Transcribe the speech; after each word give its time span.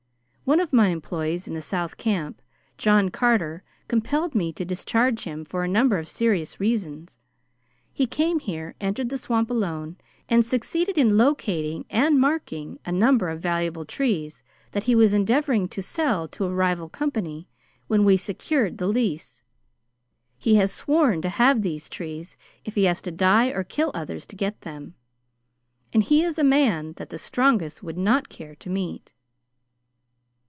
One 0.43 0.59
of 0.59 0.73
my 0.73 0.87
employees 0.89 1.47
at 1.47 1.53
the 1.53 1.61
south 1.61 1.95
camp, 1.95 2.41
John 2.77 3.07
Carter, 3.07 3.63
compelled 3.87 4.35
me 4.35 4.51
to 4.51 4.65
discharge 4.65 5.23
him 5.23 5.45
for 5.45 5.63
a 5.63 5.67
number 5.67 5.97
of 5.97 6.09
serious 6.09 6.59
reasons. 6.59 7.19
He 7.93 8.05
came 8.05 8.39
here, 8.39 8.75
entered 8.81 9.07
the 9.07 9.17
swamp 9.17 9.49
alone, 9.49 9.95
and 10.27 10.45
succeeded 10.45 10.97
in 10.97 11.15
locating 11.15 11.85
and 11.89 12.19
marking 12.19 12.79
a 12.85 12.91
number 12.91 13.29
of 13.29 13.39
valuable 13.39 13.85
trees 13.85 14.43
that 14.73 14.83
he 14.83 14.93
was 14.93 15.13
endeavoring 15.13 15.69
to 15.69 15.81
sell 15.81 16.27
to 16.27 16.43
a 16.43 16.53
rival 16.53 16.89
company 16.89 17.47
when 17.87 18.03
we 18.03 18.17
secured 18.17 18.77
the 18.77 18.87
lease. 18.87 19.43
He 20.37 20.55
has 20.55 20.69
sworn 20.73 21.21
to 21.21 21.29
have 21.29 21.61
these 21.61 21.87
trees 21.87 22.35
if 22.65 22.75
he 22.75 22.83
has 22.85 23.01
to 23.03 23.11
die 23.11 23.51
or 23.51 23.63
to 23.63 23.73
kill 23.73 23.91
others 23.93 24.25
to 24.25 24.35
get 24.35 24.59
them; 24.63 24.95
and 25.93 26.03
he 26.03 26.23
is 26.23 26.37
a 26.37 26.43
man 26.43 26.91
that 26.97 27.09
the 27.09 27.17
strongest 27.19 27.83
would 27.83 27.97
not 27.97 28.27
care 28.27 28.55
to 28.55 28.69
meet." 28.69 29.13